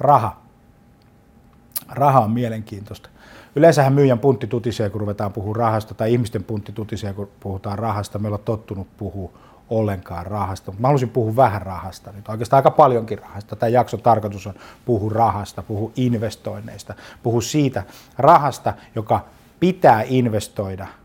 raha. 0.00 0.36
Raha 1.88 2.20
on 2.20 2.30
mielenkiintoista. 2.30 3.08
Yleensähän 3.56 3.92
myyjän 3.92 4.18
puntti 4.18 4.46
tutisee, 4.46 4.90
kun 4.90 5.00
ruvetaan 5.00 5.32
puhumaan 5.32 5.56
rahasta, 5.56 5.94
tai 5.94 6.12
ihmisten 6.12 6.44
puntti 6.44 6.72
tutisee, 6.72 7.12
kun 7.12 7.28
puhutaan 7.40 7.78
rahasta. 7.78 8.18
Meillä 8.18 8.34
on 8.34 8.44
tottunut 8.44 8.86
puhua 8.96 9.30
ollenkaan 9.70 10.26
rahasta. 10.26 10.72
Mä 10.78 10.88
haluaisin 10.88 11.10
puhua 11.10 11.36
vähän 11.36 11.62
rahasta 11.62 12.12
nyt, 12.12 12.28
oikeastaan 12.28 12.58
aika 12.58 12.70
paljonkin 12.70 13.18
rahasta. 13.18 13.56
Tämä 13.56 13.68
jakson 13.68 14.02
tarkoitus 14.02 14.46
on 14.46 14.54
puhua 14.84 15.12
rahasta, 15.12 15.62
puhua 15.62 15.92
investoinneista, 15.96 16.94
puhua 17.22 17.40
siitä 17.40 17.82
rahasta, 18.18 18.74
joka 18.94 19.24
pitää 19.60 20.04
investoida– 20.06 20.86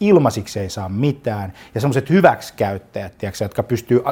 ilmasiksi 0.00 0.60
ei 0.60 0.70
saa 0.70 0.88
mitään, 0.88 1.52
ja 1.74 1.80
semmoiset 1.80 2.10
hyväksikäyttäjät, 2.10 3.18
tiedätkö, 3.18 3.44
jotka 3.44 3.62
pystyy, 3.62 4.02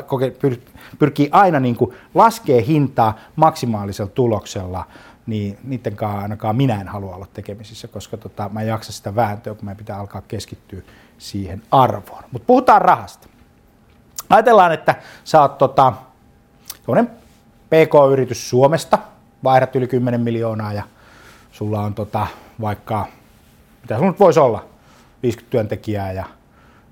pyrkii 0.98 1.28
aina 1.32 1.60
niin 1.60 1.76
laskee 2.14 2.66
hintaa 2.66 3.18
maksimaalisella 3.36 4.10
tuloksella, 4.14 4.84
niin 5.26 5.58
niiden 5.64 5.96
kanssa 5.96 6.20
ainakaan 6.20 6.56
minä 6.56 6.80
en 6.80 6.88
halua 6.88 7.14
olla 7.14 7.26
tekemisissä, 7.34 7.88
koska 7.88 8.16
tota, 8.16 8.50
mä 8.52 8.60
en 8.60 8.68
jaksa 8.68 8.92
sitä 8.92 9.14
vääntöä, 9.14 9.54
kun 9.54 9.64
meidän 9.64 9.76
pitää 9.76 9.98
alkaa 9.98 10.22
keskittyä 10.28 10.82
siihen 11.18 11.62
arvoon. 11.70 12.24
Mutta 12.32 12.46
puhutaan 12.46 12.82
rahasta. 12.82 13.28
Ajatellaan, 14.30 14.72
että 14.72 14.94
sä 15.24 15.40
oot 15.40 15.58
tota, 15.58 15.92
PK-yritys 17.70 18.50
Suomesta, 18.50 18.98
vaihdat 19.44 19.76
yli 19.76 19.86
10 19.86 20.20
miljoonaa 20.20 20.72
ja 20.72 20.82
sulla 21.52 21.80
on 21.80 21.94
tota, 21.94 22.26
vaikka, 22.60 23.06
mitä 23.82 23.96
sulla 23.96 24.10
nyt 24.10 24.20
voisi 24.20 24.40
olla, 24.40 24.64
50 25.22 25.50
työntekijää 25.50 26.12
ja, 26.12 26.24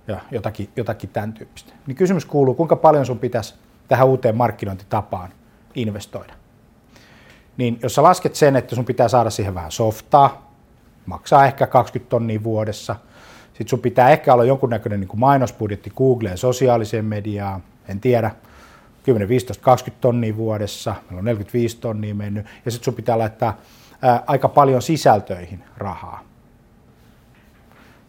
ja 0.09 0.21
jotakin, 0.31 0.69
jotakin 0.77 1.11
tämän 1.11 1.33
tyyppistä. 1.33 1.73
Niin 1.87 1.97
kysymys 1.97 2.25
kuuluu, 2.25 2.55
kuinka 2.55 2.77
paljon 2.77 3.07
sun 3.07 3.19
pitäisi 3.19 3.55
tähän 3.89 4.07
uuteen 4.07 4.37
markkinointitapaan 4.37 5.31
investoida. 5.75 6.35
Niin 7.57 7.79
jos 7.83 7.95
sä 7.95 8.03
lasket 8.03 8.35
sen, 8.35 8.57
että 8.57 8.75
sun 8.75 8.85
pitää 8.85 9.09
saada 9.09 9.31
siihen 9.31 9.55
vähän 9.55 9.73
softaa, 9.73 10.53
maksaa 11.07 11.47
ehkä 11.47 11.67
20 11.67 12.11
tonnia 12.11 12.43
vuodessa, 12.43 12.97
sitten 13.49 13.69
sun 13.69 13.79
pitää 13.79 14.11
ehkä 14.11 14.35
olla 14.35 14.45
jonkunnäköinen 14.45 15.01
niin 15.01 15.09
kuin 15.09 15.21
mainosbudjetti 15.21 15.93
Googleen, 15.97 16.39
sosiaaliseen 16.39 17.05
mediaan, 17.05 17.63
en 17.89 18.01
tiedä, 18.01 18.31
10, 19.03 19.29
15, 19.29 19.65
20 19.65 20.01
tonnia 20.01 20.37
vuodessa, 20.37 20.95
meillä 21.05 21.19
on 21.19 21.25
45 21.25 21.77
tonnia 21.77 22.15
mennyt, 22.15 22.47
ja 22.65 22.71
sitten 22.71 22.85
sun 22.85 22.95
pitää 22.95 23.19
laittaa 23.19 23.57
ää, 24.03 24.23
aika 24.27 24.49
paljon 24.49 24.83
sisältöihin 24.83 25.65
rahaa. 25.77 26.25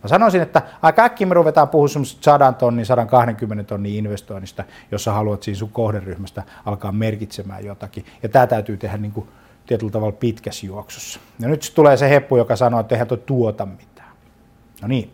Mä 0.08 0.10
sanoisin, 0.10 0.42
että 0.42 0.62
aika 0.82 1.04
äkkiä 1.04 1.28
me 1.28 1.34
ruvetaan 1.34 1.70
puhumaan 1.70 1.90
semmoista 1.90 2.24
100 2.24 2.54
tonnin, 2.54 2.86
120 2.86 3.64
tonnin 3.64 3.96
investoinnista, 3.96 4.64
jossa 4.92 5.14
haluat 5.14 5.44
siinä 5.44 5.58
sun 5.58 5.70
kohderyhmästä 5.70 6.44
alkaa 6.66 6.92
merkitsemään 6.92 7.66
jotakin. 7.66 8.06
Ja 8.24 8.30
tämä 8.30 8.48
täytyy 8.48 8.78
tehdä 8.78 8.98
niin 8.98 9.12
kuin 9.12 9.28
tietyllä 9.66 9.92
tavalla 9.92 10.12
pitkässä 10.12 10.66
juoksussa. 10.66 11.20
Ja 11.40 11.48
nyt 11.48 11.72
tulee 11.76 11.98
se 11.98 12.10
heppu, 12.10 12.38
joka 12.38 12.56
sanoo, 12.56 12.80
että 12.80 12.96
eihän 12.96 13.08
tuota 13.26 13.66
mitään. 13.66 14.12
No 14.82 14.88
niin, 14.88 15.12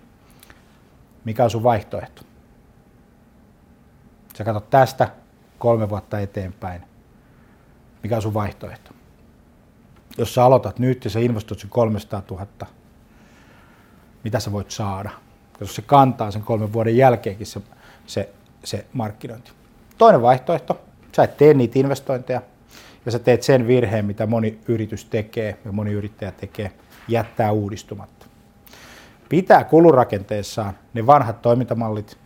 mikä 1.26 1.44
on 1.44 1.50
sun 1.50 1.64
vaihtoehto? 1.64 2.22
Sä 4.38 4.44
katsot 4.44 4.70
tästä 4.70 5.10
kolme 5.60 5.90
vuotta 5.90 6.20
eteenpäin. 6.20 6.82
Mikä 8.04 8.16
on 8.16 8.22
sun 8.22 8.34
vaihtoehto? 8.34 8.92
Jos 10.18 10.34
sä 10.34 10.46
aloitat 10.46 10.80
nyt 10.80 11.06
ja 11.06 11.10
sä 11.10 11.20
investoit 11.20 11.60
sen 11.60 11.70
300 11.70 12.22
000, 12.30 12.48
mitä 14.24 14.40
sä 14.40 14.52
voit 14.52 14.72
saada, 14.72 15.10
jos 15.60 15.76
se 15.76 15.82
kantaa 15.82 16.32
sen 16.32 16.42
kolmen 16.42 16.74
vuoden 16.74 16.98
jälkeenkin 16.98 17.48
se, 17.48 17.62
se, 18.06 18.30
se 18.64 18.86
markkinointi. 18.94 19.52
Toinen 19.98 20.22
vaihtoehto, 20.22 20.82
sä 21.16 21.24
et 21.24 21.38
tee 21.38 21.54
niitä 21.54 21.80
investointeja 21.80 22.42
ja 23.06 23.12
sä 23.12 23.20
teet 23.20 23.44
sen 23.44 23.68
virheen, 23.68 24.06
mitä 24.06 24.28
moni 24.28 24.59
yritys 24.68 25.06
tekee 25.06 25.58
ja 25.66 25.72
moni 25.72 25.92
yrittäjä 25.92 26.31
tekee, 26.31 26.72
jättää 27.08 27.52
uudistumatta. 27.52 28.25
Pitää 29.30 29.64
kulurakenteessaan 29.64 30.74
ne 30.94 31.06
vanhat 31.06 31.42
toimintamallit, 31.42 32.18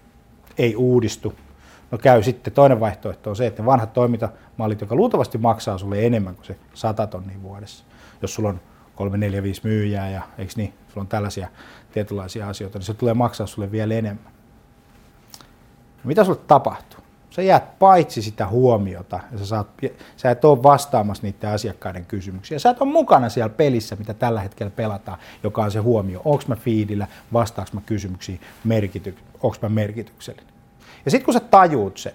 ei 0.57 0.75
uudistu. 0.75 1.33
No 1.91 1.97
käy 1.97 2.23
sitten, 2.23 2.53
toinen 2.53 2.79
vaihtoehto 2.79 3.29
on 3.29 3.35
se, 3.35 3.47
että 3.47 3.61
ne 3.61 3.65
vanhat 3.65 3.93
toimintamallit, 3.93 4.81
joka 4.81 4.95
luultavasti 4.95 5.37
maksaa 5.37 5.77
sulle 5.77 6.05
enemmän 6.05 6.35
kuin 6.35 6.45
se 6.45 6.57
100 6.73 7.07
tonnia 7.07 7.41
vuodessa, 7.41 7.83
jos 8.21 8.33
sulla 8.33 8.49
on 8.49 8.59
3, 8.97 9.17
4, 9.17 9.43
5 9.43 9.61
myyjää 9.63 10.09
ja 10.09 10.21
eikö 10.37 10.53
niin, 10.55 10.73
sulla 10.87 11.01
on 11.01 11.07
tällaisia 11.07 11.47
tietynlaisia 11.91 12.49
asioita, 12.49 12.77
niin 12.77 12.85
se 12.85 12.93
tulee 12.93 13.13
maksaa 13.13 13.47
sulle 13.47 13.71
vielä 13.71 13.93
enemmän. 13.93 14.31
Mitä 16.03 16.23
sulle 16.23 16.39
tapahtuu? 16.47 16.99
Sä 17.29 17.41
jäät 17.41 17.79
paitsi 17.79 18.21
sitä 18.21 18.47
huomiota 18.47 19.19
ja 19.31 19.37
sä, 19.37 19.45
saat, 19.45 19.67
sä 20.17 20.31
et 20.31 20.45
ole 20.45 20.63
vastaamassa 20.63 21.23
niiden 21.23 21.49
asiakkaiden 21.49 22.05
kysymyksiä. 22.05 22.59
Sä 22.59 22.69
et 22.69 22.81
ole 22.81 22.91
mukana 22.91 23.29
siellä 23.29 23.49
pelissä, 23.49 23.95
mitä 23.95 24.13
tällä 24.13 24.41
hetkellä 24.41 24.71
pelataan, 24.71 25.17
joka 25.43 25.63
on 25.63 25.71
se 25.71 25.79
huomio. 25.79 26.21
Onko 26.25 26.43
mä 26.47 26.55
fiidillä, 26.55 27.07
vastaanko 27.33 27.71
mä 27.73 27.81
kysymyksiin, 27.85 28.41
merkity, 28.63 29.17
onko 29.33 29.57
mä 29.61 29.69
merkityksellinen. 29.69 30.53
Ja 31.05 31.11
sitten 31.11 31.25
kun 31.25 31.33
sä 31.33 31.39
tajuut 31.39 31.97
sen, 31.97 32.13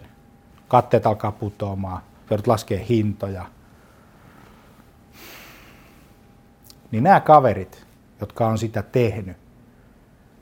katteet 0.69 1.07
alkaa 1.07 1.33
putoamaan, 1.33 2.03
joudut 2.31 2.47
laskee 2.47 2.87
hintoja, 2.89 3.47
niin 6.93 7.05
nämä 7.05 7.21
kaverit, 7.21 7.87
jotka 8.21 8.47
on 8.47 8.59
sitä 8.59 8.83
tehnyt, 8.83 9.37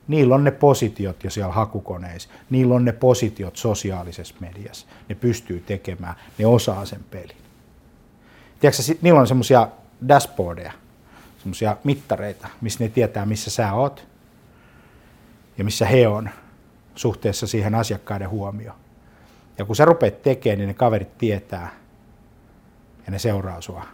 niillä 0.07 0.35
on 0.35 0.43
ne 0.43 0.51
positiot 0.51 1.23
jo 1.23 1.29
siellä 1.29 1.53
hakukoneissa, 1.53 2.29
niillä 2.49 2.75
on 2.75 2.85
ne 2.85 2.91
positiot 2.91 3.55
sosiaalisessa 3.55 4.35
mediassa, 4.39 4.87
ne 5.09 5.15
pystyy 5.15 5.59
tekemään, 5.59 6.15
ne 6.37 6.45
osaa 6.45 6.85
sen 6.85 7.03
pelin. 7.11 7.37
Tiedätkö, 8.59 8.83
niillä 9.01 9.19
on 9.19 9.27
semmoisia 9.27 9.67
dashboardeja, 10.07 10.71
semmoisia 11.37 11.77
mittareita, 11.83 12.47
missä 12.61 12.83
ne 12.83 12.89
tietää, 12.89 13.25
missä 13.25 13.51
sä 13.51 13.73
oot 13.73 14.07
ja 15.57 15.63
missä 15.63 15.85
he 15.85 16.07
on 16.07 16.29
suhteessa 16.95 17.47
siihen 17.47 17.75
asiakkaiden 17.75 18.29
huomioon. 18.29 18.77
Ja 19.57 19.65
kun 19.65 19.75
sä 19.75 19.85
rupeat 19.85 20.21
tekemään, 20.21 20.57
niin 20.57 20.67
ne 20.67 20.73
kaverit 20.73 21.17
tietää 21.17 21.71
ja 23.05 23.11
ne 23.11 23.19
seuraa 23.19 23.61
sua. 23.61 23.85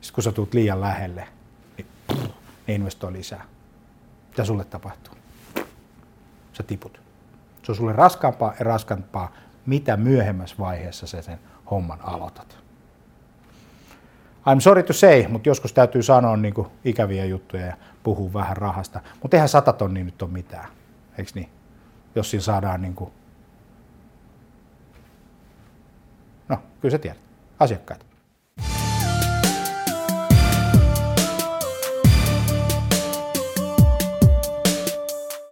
Sitten 0.00 0.14
kun 0.14 0.24
sä 0.24 0.32
tulet 0.32 0.54
liian 0.54 0.80
lähelle, 0.80 1.28
ne 2.68 2.74
investoi 2.74 3.12
lisää. 3.12 3.44
Mitä 4.28 4.44
sulle 4.44 4.64
tapahtuu? 4.64 5.14
Sä 6.52 6.62
tiput. 6.62 7.00
Se 7.62 7.72
on 7.72 7.76
sulle 7.76 7.92
raskaampaa 7.92 8.54
ja 8.58 8.64
raskampaa, 8.64 9.32
mitä 9.66 9.96
myöhemmässä 9.96 10.56
vaiheessa 10.58 11.06
sä 11.06 11.22
sen 11.22 11.38
homman 11.70 12.00
aloitat. 12.02 12.58
I'm 14.46 14.60
sorry 14.60 14.82
to 14.82 14.92
say, 14.92 15.28
mutta 15.28 15.48
joskus 15.48 15.72
täytyy 15.72 16.02
sanoa 16.02 16.36
niin 16.36 16.54
kuin 16.54 16.68
ikäviä 16.84 17.24
juttuja 17.24 17.66
ja 17.66 17.76
puhua 18.02 18.32
vähän 18.32 18.56
rahasta. 18.56 19.00
Mutta 19.22 19.36
eihän 19.36 19.48
sata 19.48 19.72
tonnia 19.72 20.04
nyt 20.04 20.22
ole 20.22 20.30
mitään, 20.30 20.68
eikö 21.18 21.30
niin? 21.34 21.48
Jos 22.14 22.30
siinä 22.30 22.42
saadaan 22.42 22.82
niin 22.82 22.94
kuin... 22.94 23.12
No, 26.48 26.58
kyllä 26.80 26.92
sä 26.92 26.98
tiedät. 26.98 27.20
Asiakkaat. 27.60 28.07